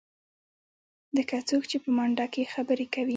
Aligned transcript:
لکه 1.17 1.35
څوک 1.49 1.63
چې 1.71 1.77
په 1.83 1.89
منډه 1.97 2.25
کې 2.33 2.51
خبرې 2.53 2.85
کوې. 2.93 3.09